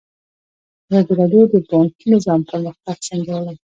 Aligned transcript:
ازادي 0.89 1.13
راډیو 1.19 1.43
د 1.51 1.55
بانکي 1.69 2.05
نظام 2.15 2.41
پرمختګ 2.49 2.97
سنجولی. 3.07 3.55